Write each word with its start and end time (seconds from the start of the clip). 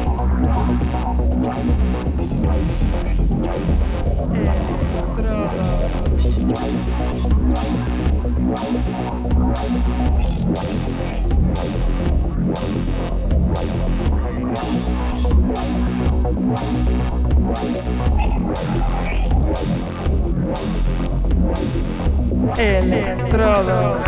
Electrodos. 22.58 24.06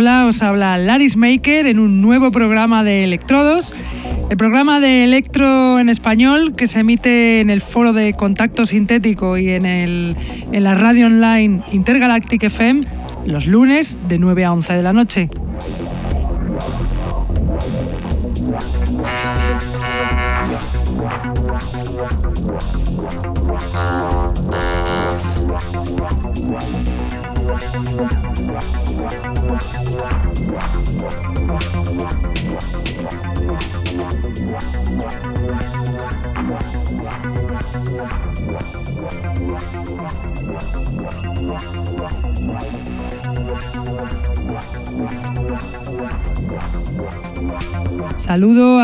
Hola, 0.00 0.24
os 0.24 0.40
habla 0.40 0.78
Laris 0.78 1.18
Maker 1.18 1.66
en 1.66 1.78
un 1.78 2.00
nuevo 2.00 2.30
programa 2.30 2.82
de 2.82 3.04
Electrodos, 3.04 3.74
el 4.30 4.36
programa 4.38 4.80
de 4.80 5.04
electro 5.04 5.78
en 5.78 5.90
español 5.90 6.54
que 6.56 6.68
se 6.68 6.80
emite 6.80 7.40
en 7.40 7.50
el 7.50 7.60
foro 7.60 7.92
de 7.92 8.14
contacto 8.14 8.64
sintético 8.64 9.36
y 9.36 9.50
en, 9.50 9.66
el, 9.66 10.16
en 10.52 10.64
la 10.64 10.74
radio 10.74 11.04
online 11.04 11.60
Intergalactic 11.72 12.44
FM 12.44 12.80
los 13.26 13.46
lunes 13.46 13.98
de 14.08 14.18
9 14.18 14.46
a 14.46 14.54
11 14.54 14.72
de 14.72 14.82
la 14.82 14.94
noche. 14.94 15.28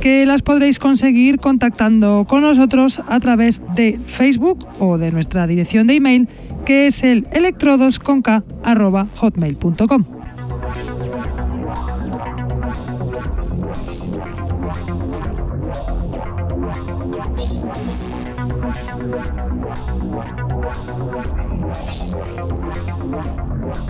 que 0.00 0.26
las 0.26 0.42
podréis 0.42 0.78
conseguir 0.78 1.38
contactando 1.38 2.26
con 2.28 2.42
nosotros 2.42 3.00
a 3.08 3.18
través 3.20 3.62
de 3.74 3.98
Facebook 4.06 4.66
o 4.78 4.98
de 4.98 5.10
nuestra 5.12 5.46
dirección 5.46 5.86
de 5.86 5.94
email 5.94 6.28
que 6.64 6.86
es 6.86 7.02
el 7.02 7.26
electrodosconk.hotmail.com. 7.32 10.04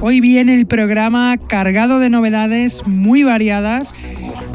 Hoy 0.06 0.20
viene 0.20 0.54
el 0.54 0.66
programa 0.66 1.38
cargado 1.38 1.98
de 1.98 2.10
novedades 2.10 2.86
muy 2.86 3.22
variadas. 3.22 3.94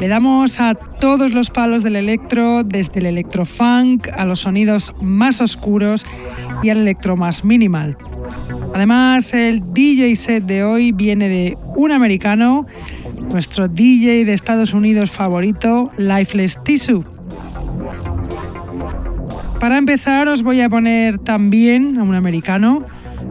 Le 0.00 0.08
damos 0.08 0.60
a 0.60 0.74
todos 0.74 1.34
los 1.34 1.50
palos 1.50 1.82
del 1.82 1.94
electro, 1.94 2.64
desde 2.64 3.00
el 3.00 3.06
electrofunk 3.06 4.08
a 4.08 4.24
los 4.24 4.40
sonidos 4.40 4.94
más 5.02 5.42
oscuros 5.42 6.06
y 6.62 6.70
al 6.70 6.78
electro 6.78 7.18
más 7.18 7.44
minimal. 7.44 7.98
Además, 8.74 9.34
el 9.34 9.74
DJ 9.74 10.16
set 10.16 10.44
de 10.44 10.64
hoy 10.64 10.92
viene 10.92 11.28
de 11.28 11.54
un 11.76 11.92
americano, 11.92 12.66
nuestro 13.30 13.68
DJ 13.68 14.24
de 14.24 14.32
Estados 14.32 14.72
Unidos 14.72 15.10
favorito, 15.10 15.92
Lifeless 15.98 16.64
Tissue. 16.64 17.04
Para 19.60 19.76
empezar, 19.76 20.28
os 20.28 20.42
voy 20.42 20.62
a 20.62 20.70
poner 20.70 21.18
también 21.18 21.98
a 21.98 22.04
un 22.04 22.14
americano, 22.14 22.86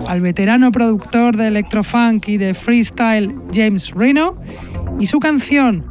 al 0.07 0.21
veterano 0.21 0.71
productor 0.71 1.35
de 1.35 1.47
electrofunk 1.47 2.27
y 2.27 2.37
de 2.37 2.53
freestyle 2.53 3.33
James 3.51 3.91
Reno 3.95 4.39
y 4.99 5.07
su 5.07 5.19
canción 5.19 5.89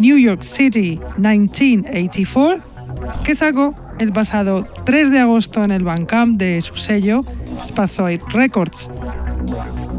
New 0.00 0.18
York 0.18 0.42
City 0.42 1.00
1984 1.16 2.62
que 3.24 3.34
sacó 3.34 3.74
el 3.98 4.12
pasado 4.12 4.66
3 4.84 5.10
de 5.10 5.20
agosto 5.20 5.64
en 5.64 5.70
el 5.70 5.84
Bandcamp 5.84 6.38
de 6.38 6.60
su 6.60 6.76
sello 6.76 7.22
Spazoid 7.62 8.20
Records. 8.32 8.88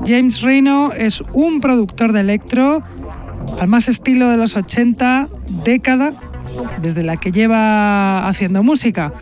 James 0.05 0.41
Reno 0.41 0.91
es 0.93 1.21
un 1.33 1.59
productor 1.59 2.13
de 2.13 2.21
electro 2.21 2.81
al 3.59 3.67
más 3.67 3.87
estilo 3.87 4.29
de 4.29 4.37
los 4.37 4.55
80, 4.55 5.27
década 5.63 6.13
desde 6.81 7.03
la 7.03 7.17
que 7.17 7.31
lleva 7.31 8.27
haciendo 8.27 8.63
música 8.63 9.13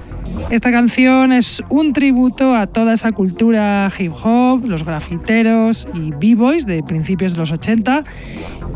esta 0.52 0.72
canción 0.72 1.32
es 1.32 1.64
un 1.70 1.94
tributo 1.94 2.56
a 2.56 2.68
toda 2.68 2.94
esa 2.94 3.12
cultura 3.12 3.92
hip 3.98 4.12
hop, 4.24 4.66
los 4.66 4.84
grafiteros 4.84 5.88
y 5.94 6.12
b-boys 6.12 6.66
de 6.66 6.84
principios 6.84 7.34
de 7.34 7.40
los 7.40 7.52
80. 7.52 8.04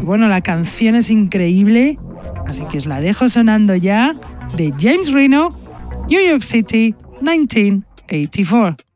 Bueno, 0.01 0.27
la 0.27 0.41
canción 0.41 0.95
es 0.95 1.09
increíble, 1.09 1.99
así 2.47 2.63
que 2.71 2.77
os 2.77 2.85
la 2.85 2.99
dejo 3.01 3.29
sonando 3.29 3.75
ya 3.75 4.15
de 4.57 4.73
James 4.79 5.11
Reno, 5.11 5.49
New 6.09 6.21
York 6.21 6.41
City, 6.41 6.95
1984. 7.21 8.88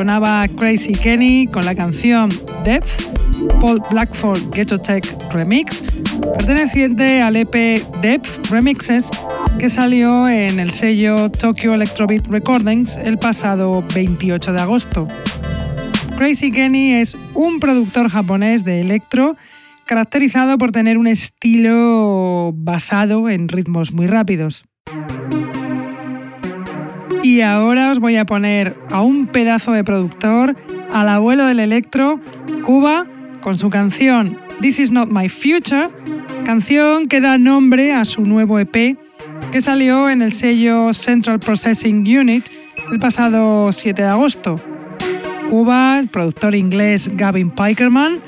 Sonaba 0.00 0.48
Crazy 0.56 0.92
Kenny 0.92 1.46
con 1.46 1.66
la 1.66 1.74
canción 1.74 2.30
Depth, 2.64 2.88
Paul 3.60 3.82
Blackford 3.90 4.40
Ghetto 4.50 4.78
Tech 4.78 5.04
Remix, 5.30 5.84
perteneciente 6.38 7.20
al 7.20 7.36
EP 7.36 7.52
Depth 8.00 8.50
Remixes 8.50 9.10
que 9.58 9.68
salió 9.68 10.26
en 10.26 10.58
el 10.58 10.70
sello 10.70 11.30
Tokyo 11.30 11.74
Electrobeat 11.74 12.26
Recordings 12.28 12.96
el 12.96 13.18
pasado 13.18 13.84
28 13.94 14.54
de 14.54 14.60
agosto. 14.62 15.06
Crazy 16.16 16.50
Kenny 16.50 16.94
es 16.94 17.14
un 17.34 17.60
productor 17.60 18.08
japonés 18.08 18.64
de 18.64 18.80
electro 18.80 19.36
caracterizado 19.84 20.56
por 20.56 20.72
tener 20.72 20.96
un 20.96 21.08
estilo 21.08 22.54
basado 22.54 23.28
en 23.28 23.48
ritmos 23.48 23.92
muy 23.92 24.06
rápidos. 24.06 24.64
Y 27.22 27.42
ahora 27.42 27.90
os 27.90 27.98
voy 27.98 28.16
a 28.16 28.24
poner 28.24 28.76
a 28.90 29.02
un 29.02 29.26
pedazo 29.26 29.72
de 29.72 29.84
productor, 29.84 30.56
al 30.92 31.08
abuelo 31.08 31.44
del 31.44 31.60
electro, 31.60 32.18
Cuba, 32.64 33.06
con 33.42 33.58
su 33.58 33.68
canción 33.68 34.38
This 34.60 34.80
Is 34.80 34.90
Not 34.90 35.10
My 35.10 35.28
Future, 35.28 35.90
canción 36.44 37.08
que 37.08 37.20
da 37.20 37.36
nombre 37.36 37.92
a 37.92 38.04
su 38.04 38.22
nuevo 38.22 38.58
EP 38.58 38.96
que 39.52 39.60
salió 39.60 40.08
en 40.08 40.22
el 40.22 40.32
sello 40.32 40.92
Central 40.92 41.40
Processing 41.40 41.98
Unit 42.18 42.44
el 42.90 42.98
pasado 42.98 43.70
7 43.70 44.02
de 44.02 44.08
agosto. 44.08 44.60
Cuba, 45.50 45.98
el 45.98 46.08
productor 46.08 46.54
inglés 46.54 47.10
Gavin 47.14 47.50
Pikerman, 47.50 48.20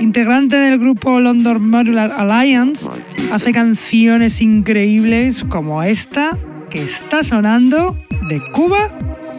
integrante 0.00 0.56
del 0.56 0.78
grupo 0.78 1.18
London 1.20 1.70
Modular 1.70 2.12
Alliance, 2.12 2.88
hace 3.32 3.52
canciones 3.52 4.40
increíbles 4.42 5.44
como 5.48 5.82
esta 5.82 6.36
que 6.72 6.80
está 6.80 7.22
sonando 7.22 7.94
de 8.28 8.40
Cuba, 8.52 8.90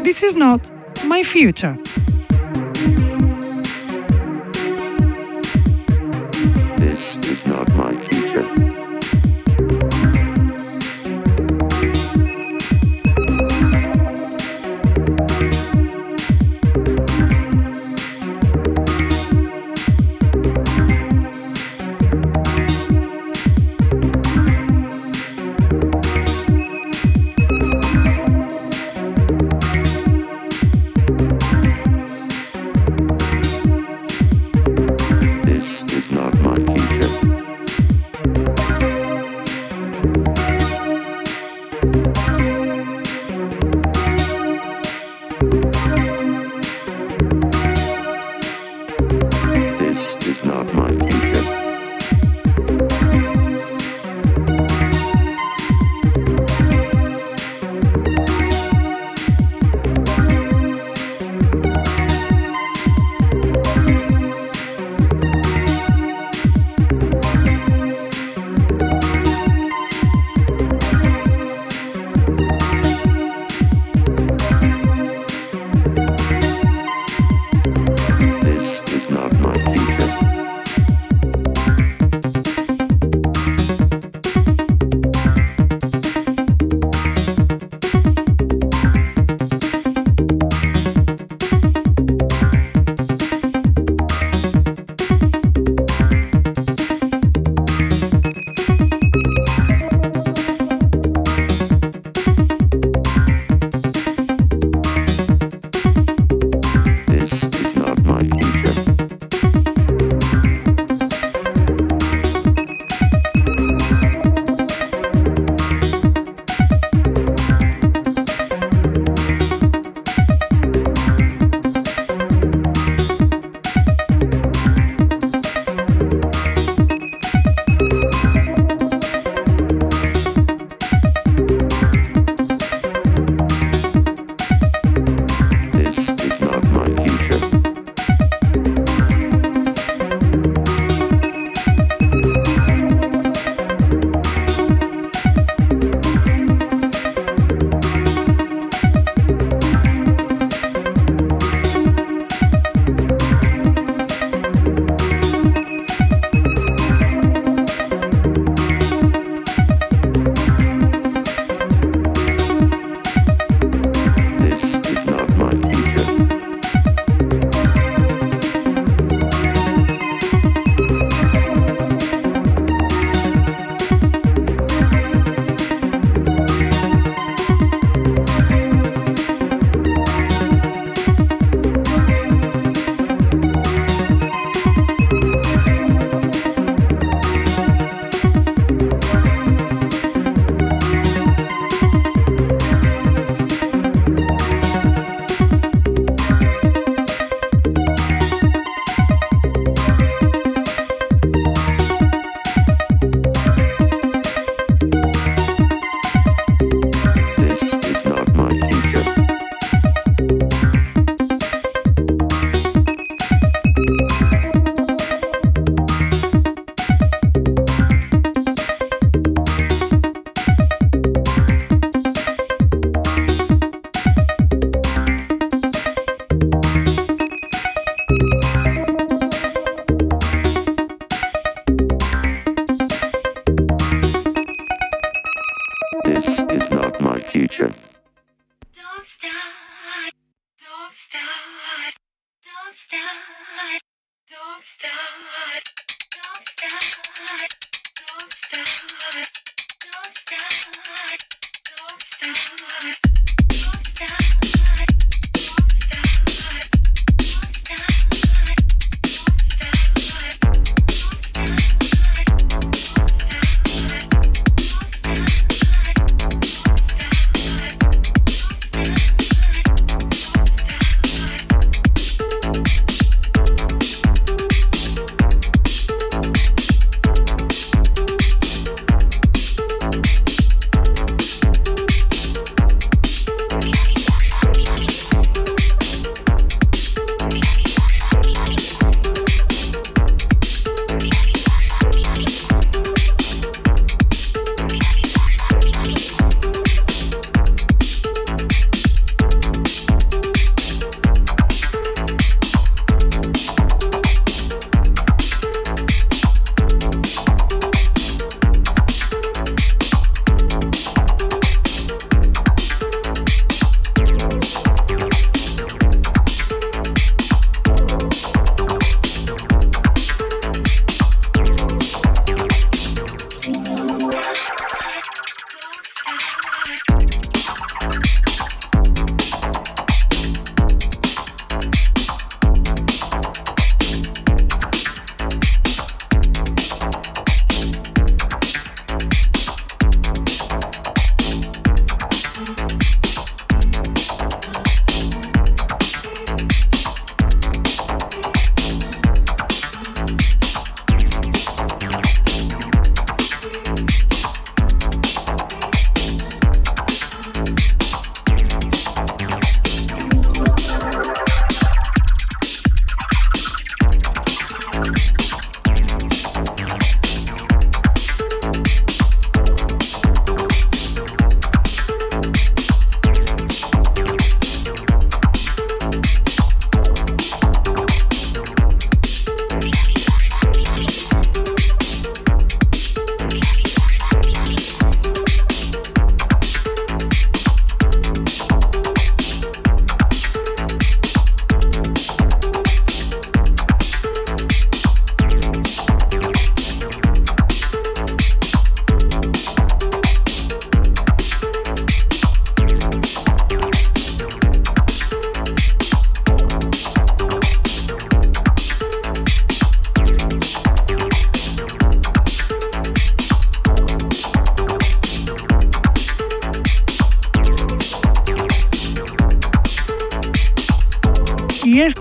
This 0.03 0.21
Is 0.21 0.35
Not 0.35 0.69
My 1.07 1.23
Future. 1.23 1.79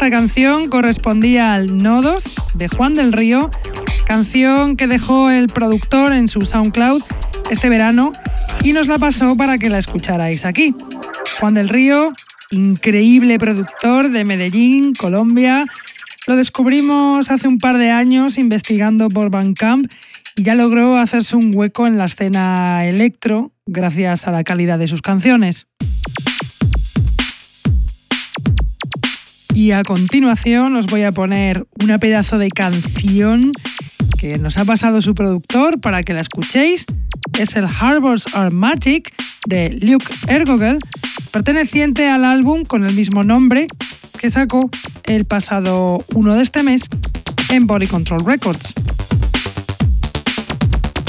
Esta 0.03 0.17
canción 0.17 0.69
correspondía 0.69 1.55
al 1.55 1.79
Nodos 1.79 2.35
de 2.55 2.67
Juan 2.67 2.93
del 2.93 3.13
Río, 3.13 3.49
canción 4.05 4.77
que 4.77 4.89
dejó 4.89 5.31
el 5.31 5.47
productor 5.47 6.13
en 6.13 6.27
su 6.27 6.41
SoundCloud 6.41 7.05
este 7.53 7.69
verano 7.69 8.11
y 8.65 8.73
nos 8.73 8.89
la 8.89 8.99
pasó 8.99 9.37
para 9.37 9.59
que 9.59 9.71
la 9.71 9.79
escucharais 9.79 10.45
aquí. 10.45 10.75
Juan 11.39 11.55
del 11.55 11.69
Río, 11.69 12.13
increíble 12.51 13.39
productor 13.39 14.11
de 14.11 14.25
Medellín, 14.25 14.93
Colombia. 14.93 15.63
Lo 16.27 16.35
descubrimos 16.35 17.31
hace 17.31 17.47
un 17.47 17.59
par 17.59 17.79
de 17.79 17.93
años 17.93 18.39
investigando 18.39 19.07
por 19.07 19.31
Bandcamp 19.31 19.87
y 20.35 20.43
ya 20.43 20.57
logró 20.57 20.97
hacerse 20.97 21.37
un 21.37 21.53
hueco 21.55 21.87
en 21.87 21.97
la 21.97 22.07
escena 22.07 22.81
electro 22.83 23.53
gracias 23.67 24.27
a 24.27 24.33
la 24.33 24.43
calidad 24.43 24.81
de 24.81 24.89
sus 24.89 25.01
canciones. 25.01 25.69
Y 29.63 29.71
a 29.71 29.85
continuación 29.85 30.75
os 30.75 30.87
voy 30.87 31.03
a 31.03 31.13
poner 31.13 31.65
una 31.81 32.01
pedazo 32.01 32.37
de 32.37 32.49
canción 32.49 33.53
que 34.19 34.37
nos 34.37 34.59
ha 34.59 34.65
pasado 34.65 35.01
su 35.01 35.15
productor 35.15 35.81
para 35.81 36.03
que 36.03 36.15
la 36.15 36.21
escuchéis. 36.21 36.85
Es 37.39 37.55
el 37.55 37.67
Harbors 37.67 38.25
Are 38.35 38.53
Magic 38.53 39.15
de 39.47 39.71
Luke 39.81 40.07
Ergogel, 40.27 40.81
perteneciente 41.31 42.09
al 42.09 42.25
álbum 42.25 42.65
con 42.65 42.85
el 42.85 42.93
mismo 42.95 43.23
nombre 43.23 43.69
que 44.21 44.31
sacó 44.31 44.69
el 45.05 45.27
pasado 45.27 46.03
1 46.13 46.35
de 46.35 46.43
este 46.43 46.65
mes 46.65 46.89
en 47.51 47.69
Body 47.69 47.87
Control 47.87 48.27
Records. 48.27 48.73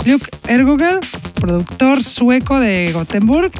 Luke 0.05 0.27
Ergogel, 0.47 0.99
productor 1.33 2.03
sueco 2.03 2.59
de 2.59 2.91
Gothenburg, 2.93 3.51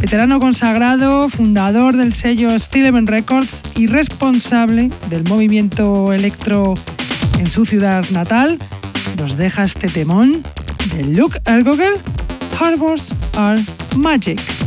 veterano 0.00 0.40
consagrado, 0.40 1.28
fundador 1.28 1.96
del 1.96 2.12
sello 2.12 2.58
Stilleben 2.58 3.06
Records 3.06 3.76
y 3.76 3.86
responsable 3.86 4.90
del 5.10 5.24
movimiento 5.24 6.12
electro 6.12 6.74
en 7.38 7.48
su 7.48 7.64
ciudad 7.64 8.04
natal, 8.10 8.58
nos 9.18 9.36
deja 9.36 9.64
este 9.64 9.88
temón 9.88 10.42
de 10.94 11.04
Luke 11.14 11.40
Ergogel, 11.44 11.94
Harbors 12.58 13.14
Are 13.36 13.62
Magic. 13.96 14.65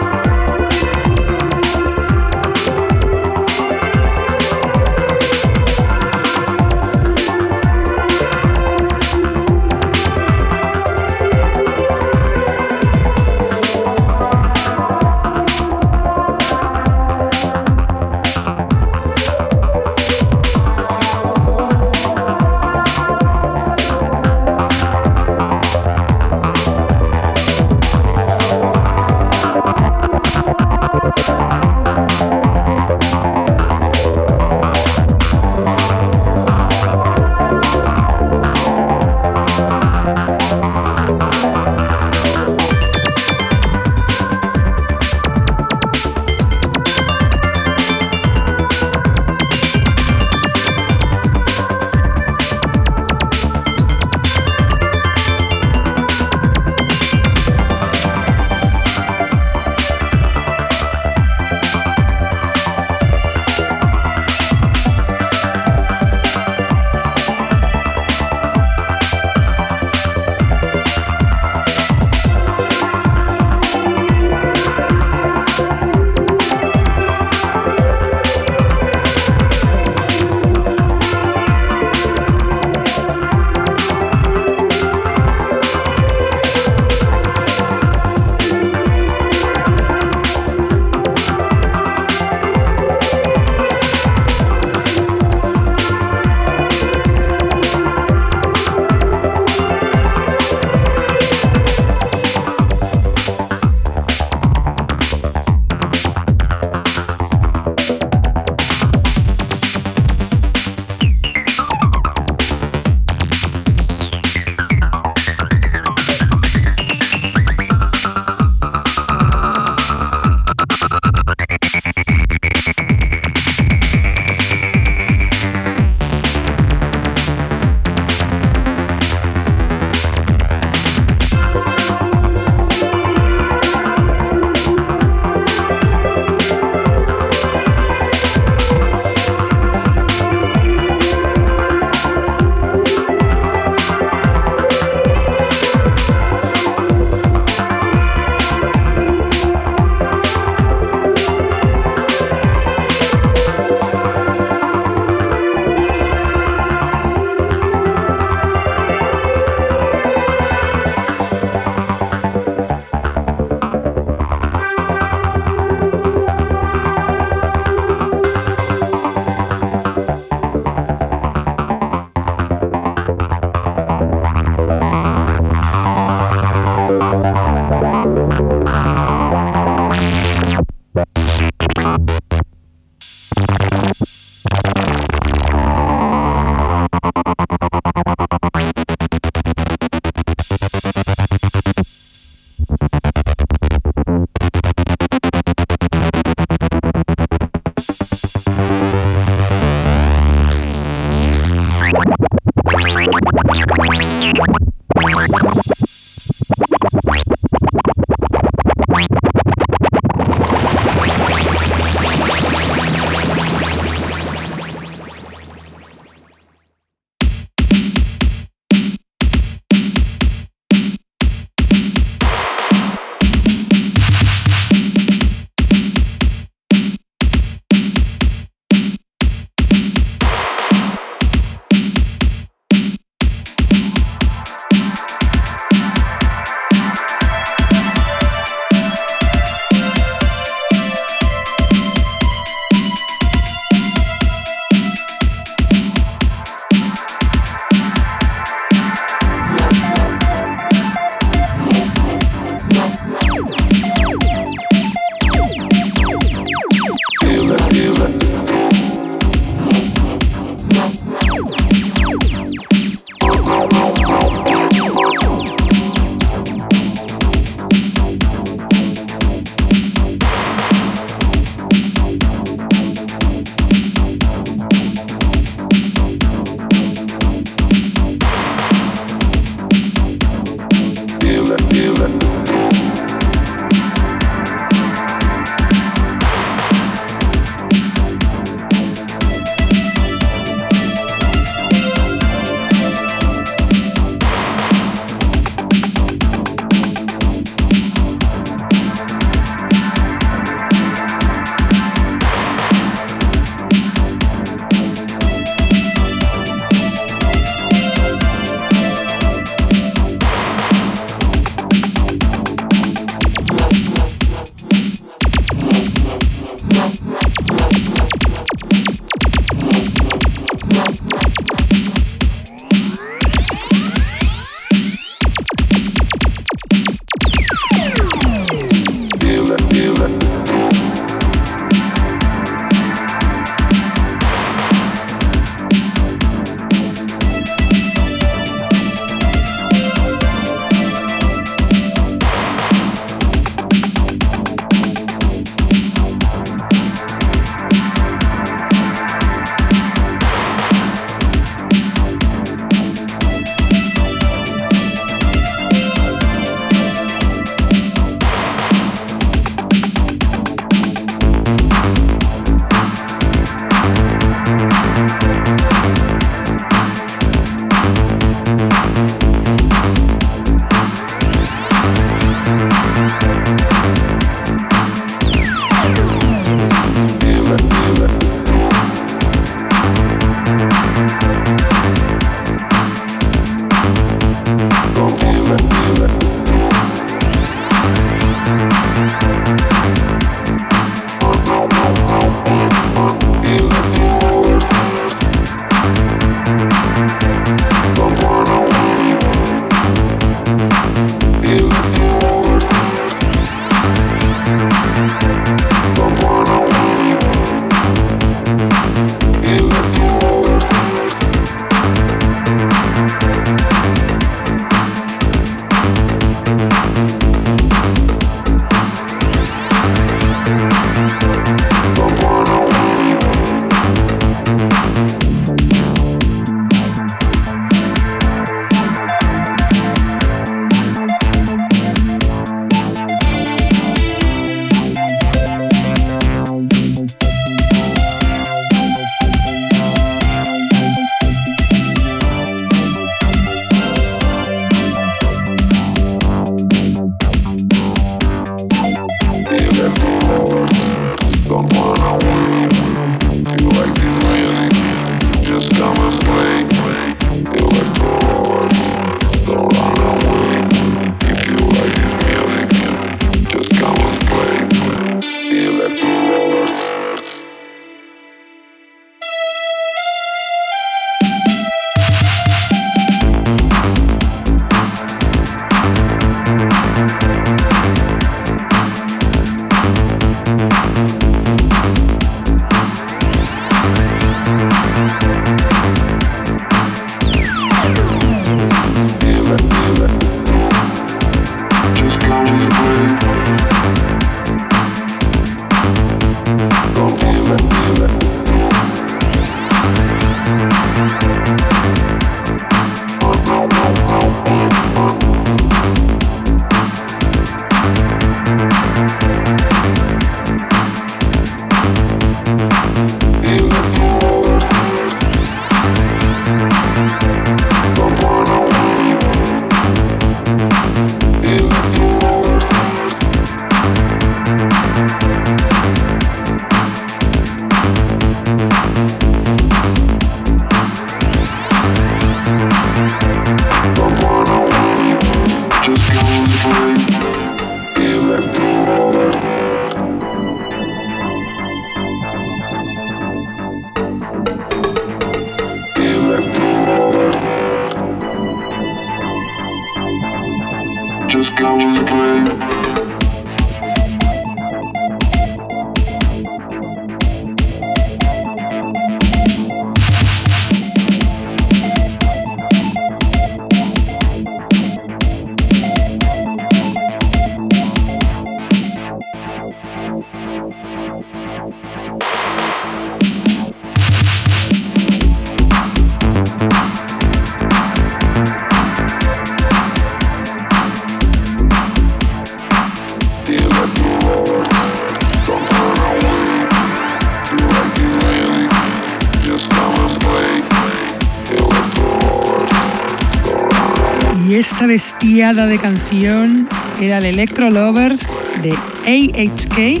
Bestiada 595.50 595.66
de 595.66 595.78
canción 595.78 596.68
era 597.00 597.18
el 597.18 597.24
Electro 597.24 597.70
Lovers 597.70 598.24
de 598.62 598.70
AHK, 598.70 600.00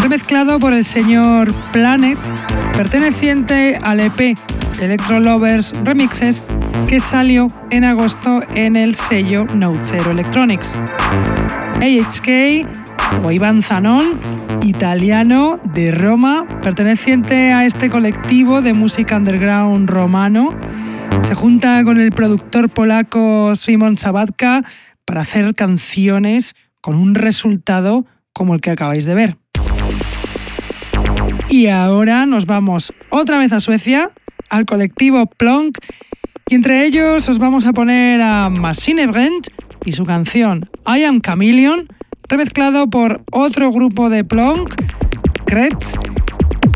remezclado 0.00 0.60
por 0.60 0.72
el 0.72 0.84
señor 0.84 1.52
Planet, 1.72 2.16
perteneciente 2.76 3.76
al 3.82 3.98
EP 3.98 4.38
Electro 4.80 5.18
Lovers 5.18 5.72
Remixes, 5.82 6.44
que 6.88 7.00
salió 7.00 7.48
en 7.70 7.82
agosto 7.82 8.40
en 8.54 8.76
el 8.76 8.94
sello 8.94 9.46
Note 9.52 9.82
Zero 9.82 10.12
Electronics. 10.12 10.72
AHK 11.80 12.68
o 13.24 13.32
Iván 13.32 13.62
Zanon, 13.62 14.12
italiano 14.62 15.58
de 15.74 15.90
Roma, 15.90 16.46
perteneciente 16.62 17.52
a 17.52 17.64
este 17.64 17.90
colectivo 17.90 18.62
de 18.62 18.74
música 18.74 19.16
underground 19.16 19.90
romano 19.90 20.54
se 21.22 21.34
junta 21.34 21.82
con 21.84 22.00
el 22.00 22.10
productor 22.12 22.68
polaco 22.68 23.54
Simon 23.56 23.96
Sabatka 23.96 24.64
para 25.04 25.22
hacer 25.22 25.54
canciones 25.54 26.54
con 26.80 26.96
un 26.96 27.14
resultado 27.14 28.06
como 28.32 28.54
el 28.54 28.60
que 28.60 28.70
acabáis 28.70 29.04
de 29.04 29.14
ver. 29.14 29.36
Y 31.48 31.68
ahora 31.68 32.26
nos 32.26 32.46
vamos 32.46 32.92
otra 33.10 33.38
vez 33.38 33.52
a 33.52 33.60
Suecia, 33.60 34.10
al 34.50 34.66
colectivo 34.66 35.26
Plonk, 35.26 35.78
y 36.48 36.54
entre 36.54 36.84
ellos 36.84 37.28
os 37.28 37.38
vamos 37.38 37.66
a 37.66 37.72
poner 37.72 38.20
a 38.20 38.48
Machine 38.48 39.06
Brent 39.06 39.48
y 39.84 39.92
su 39.92 40.04
canción 40.04 40.68
I 40.86 41.04
Am 41.04 41.20
Chameleon, 41.20 41.86
remezclado 42.28 42.88
por 42.88 43.22
otro 43.32 43.70
grupo 43.72 44.10
de 44.10 44.24
Plonk, 44.24 44.74
Kretz. 45.46 45.94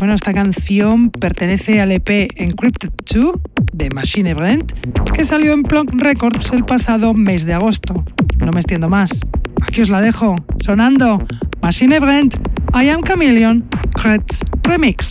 Bueno, 0.03 0.15
esta 0.15 0.33
canción 0.33 1.11
pertenece 1.11 1.79
al 1.79 1.93
EP 1.93 2.27
Encrypted 2.35 2.89
2 3.15 3.35
de 3.71 3.89
Machine 3.89 4.33
Brent, 4.33 4.73
que 5.13 5.23
salió 5.23 5.53
en 5.53 5.63
Plonk 5.63 5.93
Records 5.93 6.51
el 6.51 6.65
pasado 6.65 7.13
mes 7.13 7.45
de 7.45 7.53
agosto. 7.53 8.03
No 8.39 8.51
me 8.51 8.59
extiendo 8.59 8.89
más. 8.89 9.21
Aquí 9.61 9.79
os 9.79 9.89
la 9.89 10.01
dejo, 10.01 10.35
sonando 10.61 11.25
Machine 11.61 12.01
Brent, 12.01 12.35
I 12.73 12.89
Am 12.89 13.01
Chameleon, 13.01 13.63
Kretz 13.93 14.41
Remix. 14.63 15.07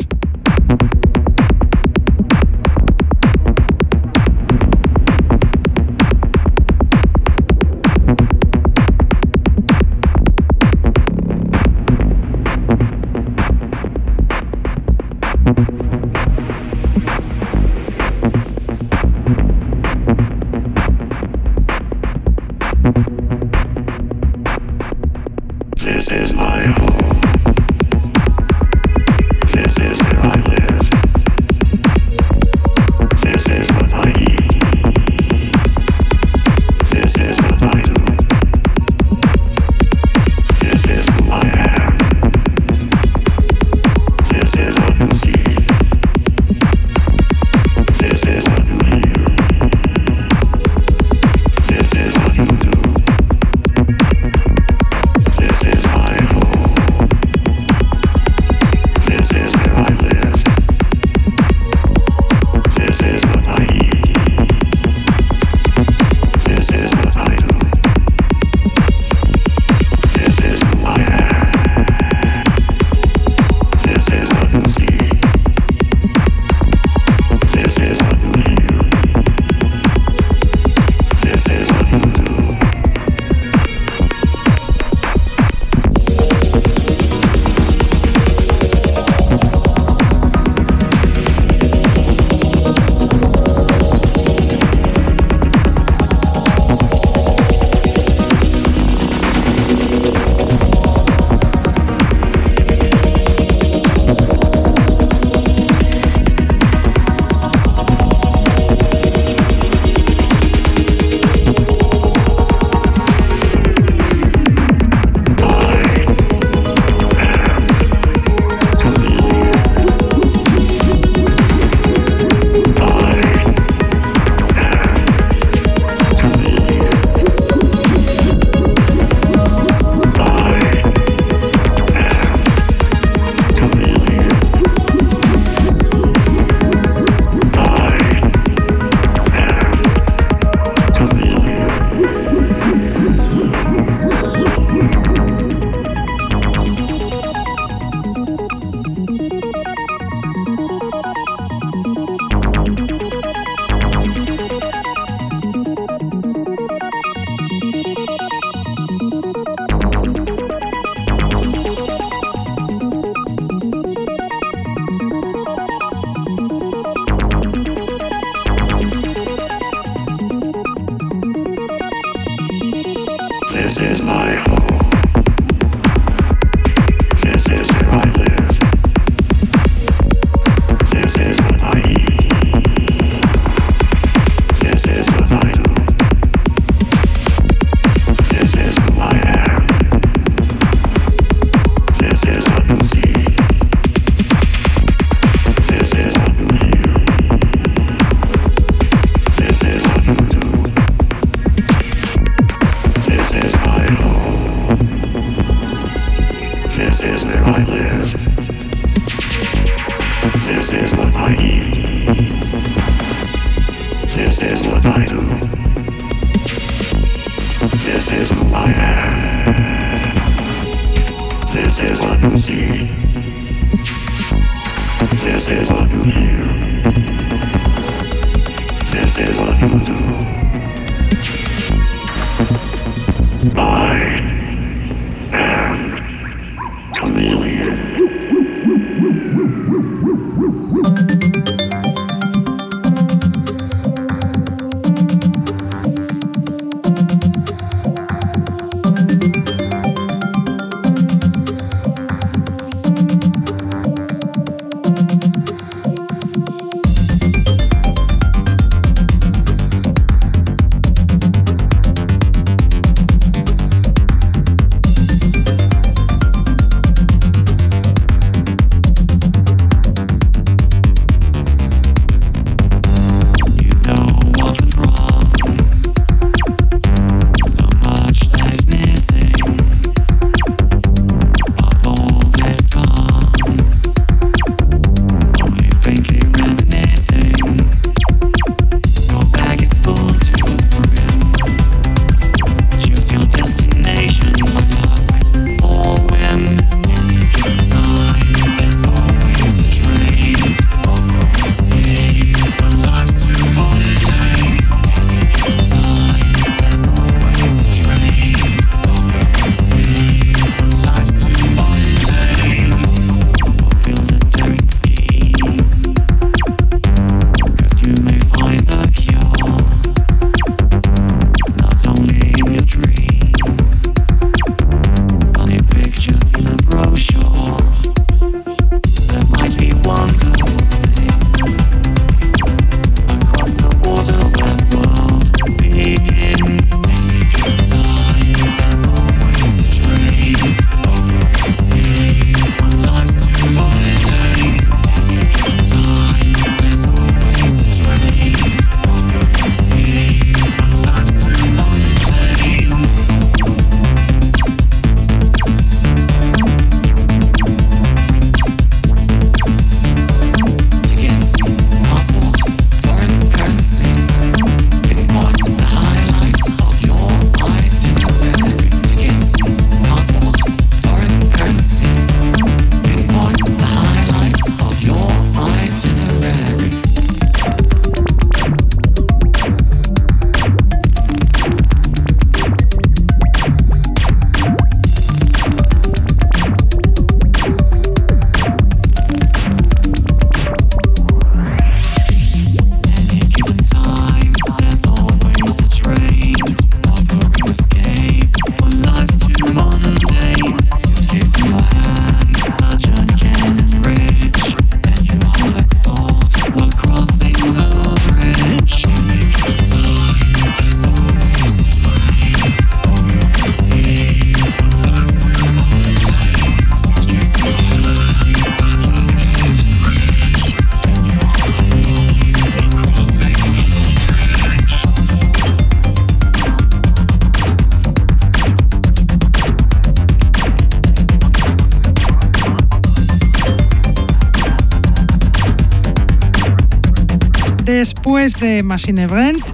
Después 438.04 438.40
de 438.40 438.64
Machine 438.64 439.06
Brent, 439.06 439.44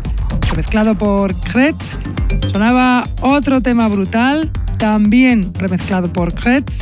remezclado 0.49 0.97
por 0.97 1.39
Kretz, 1.39 1.99
sonaba 2.51 3.05
otro 3.21 3.61
tema 3.61 3.89
brutal, 3.89 4.51
también 4.79 5.53
remezclado 5.53 6.11
por 6.11 6.33
Kretz, 6.33 6.81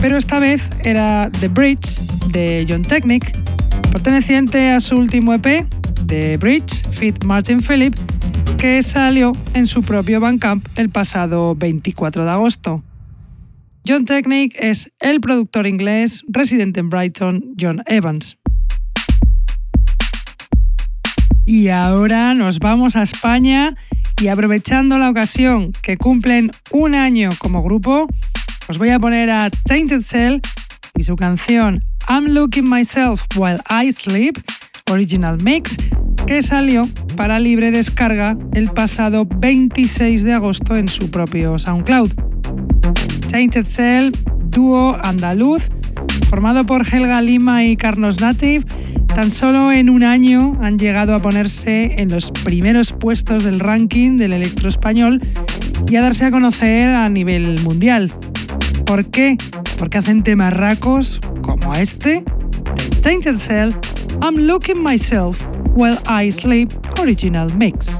pero 0.00 0.16
esta 0.16 0.38
vez 0.38 0.62
era 0.84 1.28
The 1.40 1.48
Bridge 1.48 1.98
de 2.28 2.64
John 2.68 2.82
Technic, 2.82 3.36
perteneciente 3.90 4.70
a 4.70 4.78
su 4.78 4.94
último 4.94 5.34
EP, 5.34 5.66
The 6.06 6.36
Bridge 6.38 6.88
Fit 6.92 7.24
Martin 7.24 7.58
Phillip, 7.58 7.96
que 8.56 8.80
salió 8.84 9.32
en 9.54 9.66
su 9.66 9.82
propio 9.82 10.20
Bandcamp 10.20 10.64
el 10.76 10.88
pasado 10.88 11.56
24 11.56 12.24
de 12.24 12.30
agosto. 12.30 12.84
John 13.84 14.04
Technic 14.04 14.54
es 14.56 14.92
el 15.00 15.20
productor 15.20 15.66
inglés 15.66 16.22
residente 16.28 16.78
en 16.78 16.90
Brighton, 16.90 17.56
John 17.60 17.82
Evans. 17.86 18.38
Y 21.52 21.68
ahora 21.68 22.32
nos 22.32 22.60
vamos 22.60 22.96
a 22.96 23.02
España 23.02 23.74
y 24.22 24.28
aprovechando 24.28 24.96
la 24.96 25.10
ocasión 25.10 25.70
que 25.82 25.98
cumplen 25.98 26.50
un 26.70 26.94
año 26.94 27.28
como 27.38 27.62
grupo, 27.62 28.06
os 28.70 28.78
voy 28.78 28.88
a 28.88 28.98
poner 28.98 29.28
a 29.28 29.50
Tainted 29.50 30.00
Cell 30.00 30.40
y 30.96 31.02
su 31.02 31.14
canción 31.14 31.84
I'm 32.08 32.28
Looking 32.28 32.70
Myself 32.70 33.26
While 33.36 33.58
I 33.68 33.92
Sleep, 33.92 34.38
original 34.90 35.36
mix, 35.44 35.76
que 36.26 36.40
salió 36.40 36.88
para 37.18 37.38
libre 37.38 37.70
descarga 37.70 38.34
el 38.54 38.70
pasado 38.70 39.26
26 39.26 40.24
de 40.24 40.32
agosto 40.32 40.74
en 40.74 40.88
su 40.88 41.10
propio 41.10 41.58
SoundCloud. 41.58 42.12
Tainted 43.30 43.66
Cell, 43.66 44.10
dúo 44.48 44.98
andaluz, 45.04 45.68
formado 46.32 46.64
por 46.64 46.86
Helga 46.90 47.20
Lima 47.20 47.62
y 47.66 47.76
Carlos 47.76 48.22
Native, 48.22 48.64
tan 49.14 49.30
solo 49.30 49.70
en 49.70 49.90
un 49.90 50.02
año 50.02 50.56
han 50.62 50.78
llegado 50.78 51.14
a 51.14 51.18
ponerse 51.18 52.00
en 52.00 52.08
los 52.08 52.30
primeros 52.30 52.94
puestos 52.94 53.44
del 53.44 53.60
ranking 53.60 54.16
del 54.16 54.32
electro 54.32 54.70
español 54.70 55.20
y 55.90 55.96
a 55.96 56.00
darse 56.00 56.24
a 56.24 56.30
conocer 56.30 56.88
a 56.88 57.06
nivel 57.10 57.60
mundial. 57.64 58.10
¿Por 58.86 59.10
qué? 59.10 59.36
Porque 59.76 59.98
hacen 59.98 60.22
temas 60.22 60.54
racos 60.54 61.20
como 61.42 61.74
este 61.74 62.24
Tainted 63.02 63.36
Cell, 63.36 63.68
I'm 64.22 64.36
Looking 64.36 64.82
Myself 64.82 65.46
While 65.76 65.98
I 66.08 66.32
Sleep 66.32 66.70
original 66.98 67.46
mix. 67.58 67.98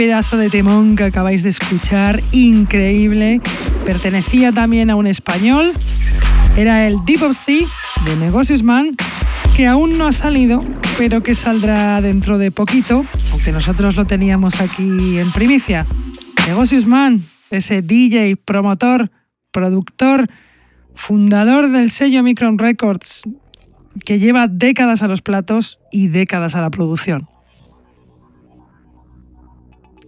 Pedazo 0.00 0.38
de 0.38 0.48
temón 0.48 0.96
que 0.96 1.04
acabáis 1.04 1.42
de 1.42 1.50
escuchar, 1.50 2.22
increíble, 2.32 3.42
pertenecía 3.84 4.50
también 4.50 4.88
a 4.88 4.96
un 4.96 5.06
español. 5.06 5.74
Era 6.56 6.88
el 6.88 7.04
Deep 7.04 7.22
of 7.22 7.36
Sea 7.36 7.66
de 8.06 8.16
Negocios 8.16 8.62
Man, 8.62 8.96
que 9.54 9.66
aún 9.66 9.98
no 9.98 10.06
ha 10.06 10.12
salido, 10.12 10.58
pero 10.96 11.22
que 11.22 11.34
saldrá 11.34 12.00
dentro 12.00 12.38
de 12.38 12.50
poquito, 12.50 13.04
aunque 13.30 13.52
nosotros 13.52 13.94
lo 13.94 14.06
teníamos 14.06 14.62
aquí 14.62 15.18
en 15.18 15.30
primicia. 15.32 15.84
Negocios 16.46 16.86
Man, 16.86 17.22
ese 17.50 17.82
DJ, 17.82 18.36
promotor, 18.36 19.10
productor, 19.52 20.30
fundador 20.94 21.68
del 21.68 21.90
sello 21.90 22.22
Micron 22.22 22.56
Records, 22.56 23.24
que 24.06 24.18
lleva 24.18 24.48
décadas 24.48 25.02
a 25.02 25.08
los 25.08 25.20
platos 25.20 25.78
y 25.92 26.08
décadas 26.08 26.54
a 26.54 26.62
la 26.62 26.70
producción. 26.70 27.29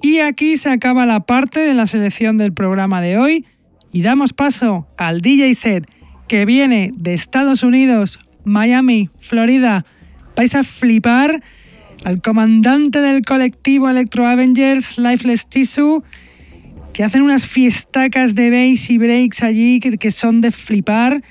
Y 0.03 0.19
aquí 0.19 0.57
se 0.57 0.69
acaba 0.69 1.07
la 1.07 1.21
parte 1.21 1.61
de 1.61 1.75
la 1.75 1.87
selección 1.87 2.37
del 2.37 2.53
programa 2.53 3.01
de 3.01 3.19
hoy 3.19 3.47
y 3.93 4.03
damos 4.03 4.33
paso 4.33 4.89
al 4.97 5.21
DJ 5.21 5.55
set 5.55 5.89
que 6.27 6.45
viene 6.45 6.93
de 6.97 7.15
Estados 7.15 7.63
Unidos, 7.63 8.19
Miami, 8.45 9.11
Florida. 9.21 9.87
Vais 10.35 10.55
a 10.57 10.65
flipar 10.65 11.41
al 12.05 12.21
comandante 12.21 13.01
del 13.01 13.23
colectivo 13.23 13.89
Electro 13.89 14.27
Avengers, 14.27 14.99
Lifeless 14.99 15.47
Tissue, 15.47 16.03
que 16.93 17.05
hacen 17.05 17.23
unas 17.23 17.47
fiestacas 17.47 18.35
de 18.35 18.51
bass 18.51 18.91
y 18.91 18.99
breaks 18.99 19.43
allí 19.45 19.79
que, 19.79 20.11
son 20.11 20.41
de 20.41 20.51
flipar. 20.51 21.23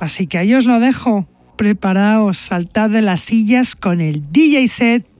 Así 0.00 0.26
que 0.26 0.38
ahí 0.38 0.52
os 0.54 0.64
lo 0.64 0.80
dejo. 0.80 1.28
Preparaos, 1.56 2.38
saltad 2.38 2.90
de 2.90 3.02
las 3.02 3.20
sillas 3.20 3.76
con 3.76 4.00
el 4.00 4.32
DJ 4.32 4.66
set 4.66 5.09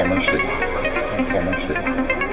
Information. 0.00 0.40
Information. 1.18 2.29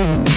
Mm-hmm. 0.00 0.29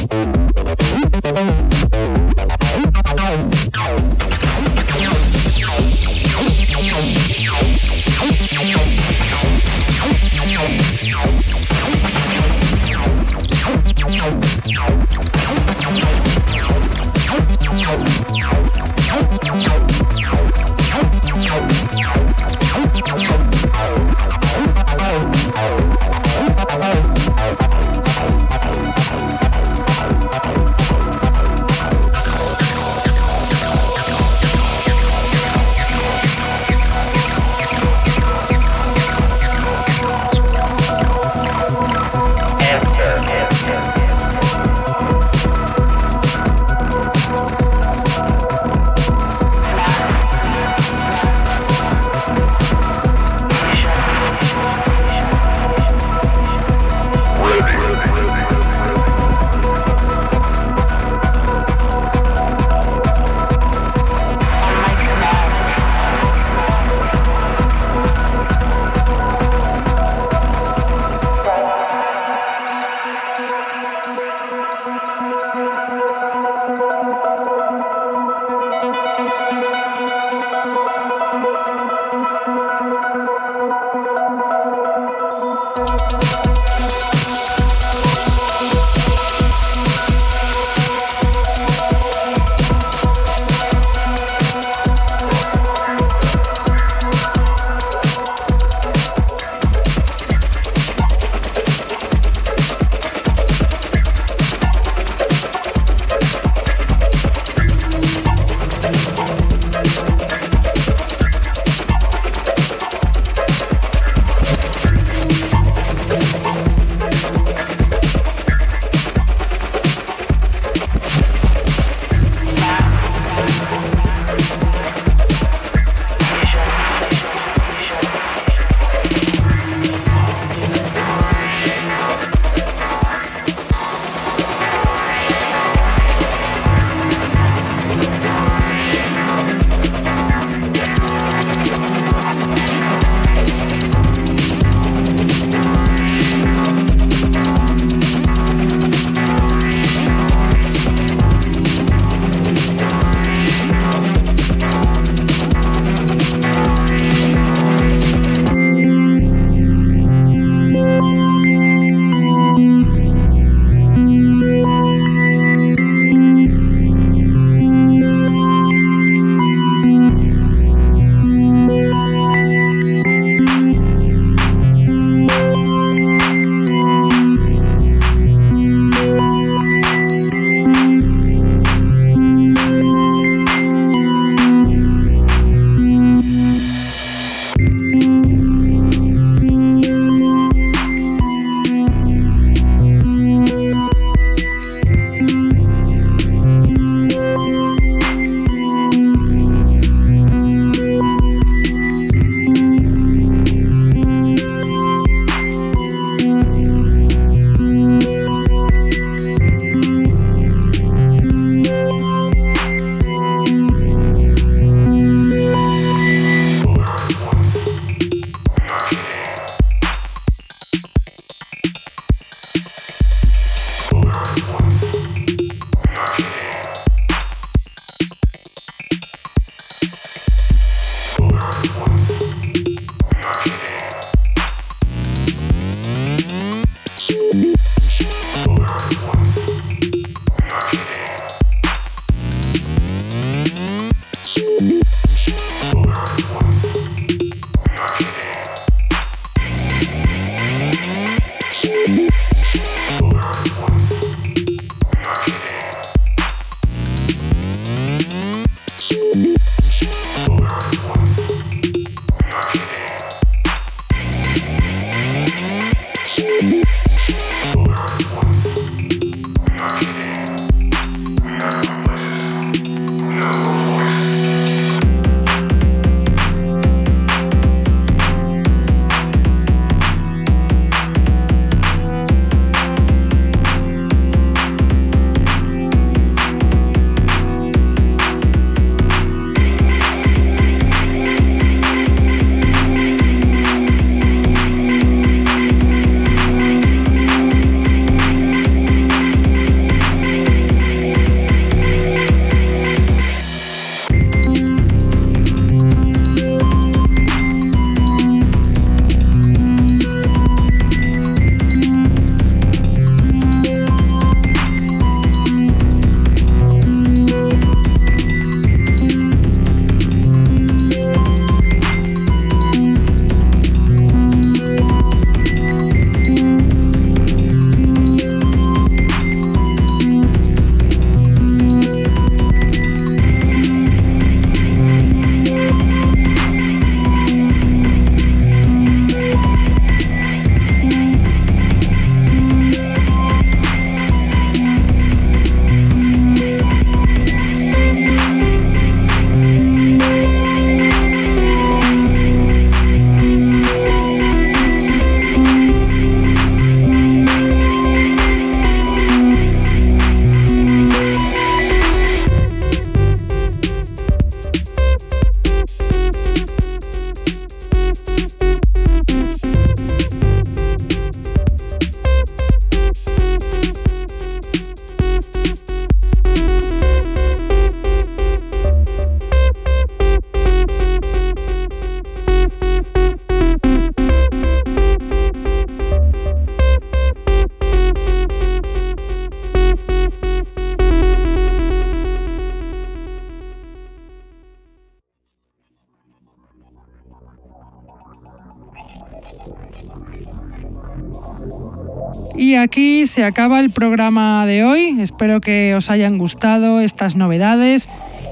Aquí 402.44 402.86
se 402.86 403.04
acaba 403.04 403.40
el 403.40 403.52
programa 403.52 404.26
de 404.26 404.44
hoy. 404.44 404.78
Espero 404.80 405.22
que 405.22 405.56
os 405.56 405.70
hayan 405.70 405.98
gustado 405.98 406.60
estas 406.60 406.96
novedades. 406.96 407.68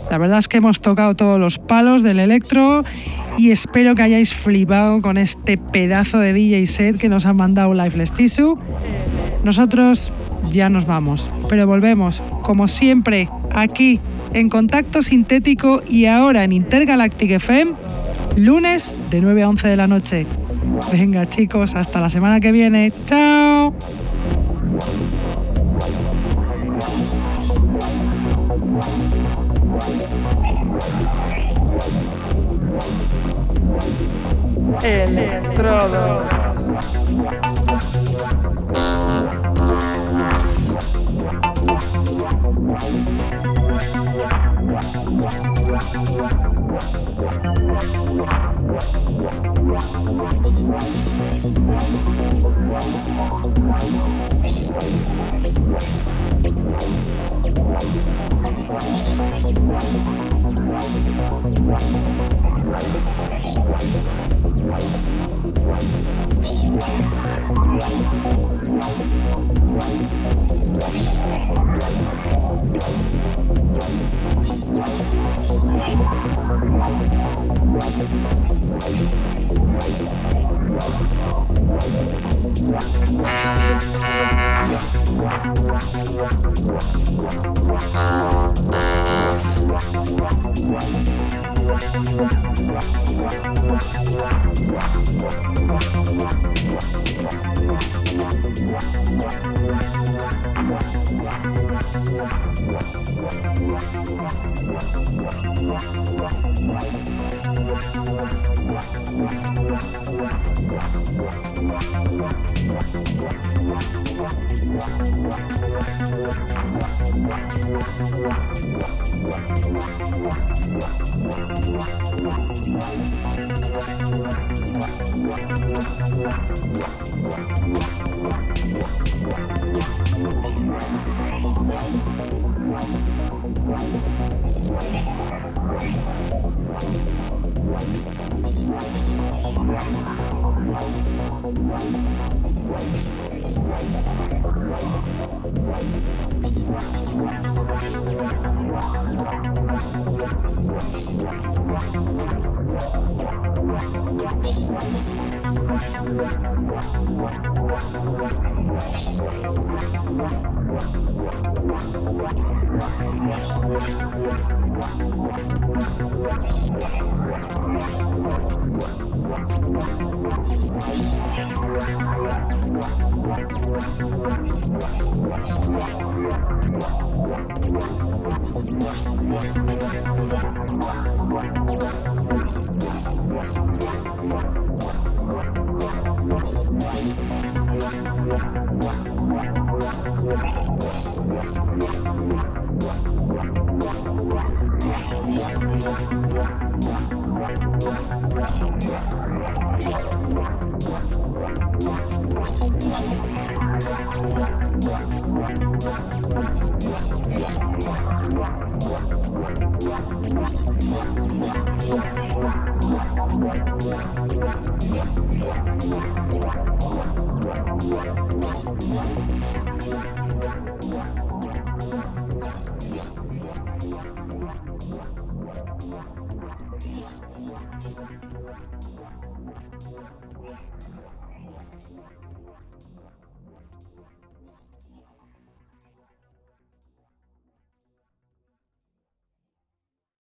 La 0.09 0.17
verdad 0.17 0.39
es 0.39 0.47
que 0.47 0.57
hemos 0.57 0.81
tocado 0.81 1.15
todos 1.15 1.39
los 1.39 1.59
palos 1.59 2.01
del 2.01 2.19
electro 2.19 2.81
y 3.37 3.51
espero 3.51 3.93
que 3.93 4.01
hayáis 4.01 4.33
flipado 4.33 5.01
con 5.01 5.17
este 5.17 5.57
pedazo 5.57 6.19
de 6.19 6.33
DJ 6.33 6.65
set 6.65 6.97
que 6.97 7.09
nos 7.09 7.25
han 7.25 7.35
mandado 7.35 7.73
Lifeless 7.73 8.13
Tissue. 8.13 8.57
Nosotros 9.43 10.11
ya 10.51 10.69
nos 10.69 10.85
vamos, 10.85 11.29
pero 11.47 11.67
volvemos, 11.67 12.21
como 12.41 12.67
siempre, 12.67 13.29
aquí 13.51 13.99
en 14.33 14.49
Contacto 14.49 15.01
Sintético 15.01 15.81
y 15.87 16.05
ahora 16.05 16.43
en 16.43 16.53
Intergalactic 16.53 17.31
FM, 17.31 17.73
lunes 18.37 19.09
de 19.11 19.21
9 19.21 19.43
a 19.43 19.49
11 19.49 19.67
de 19.67 19.75
la 19.75 19.87
noche. 19.87 20.25
Venga 20.91 21.27
chicos, 21.27 21.75
hasta 21.75 21.99
la 21.99 22.09
semana 22.09 22.39
que 22.39 22.51
viene. 22.51 22.91
Chao. 23.05 23.30
Electrodos. 34.83 36.40